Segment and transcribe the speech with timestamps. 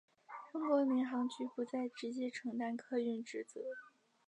[0.51, 3.61] 中国民航局不再直接承担客运职责。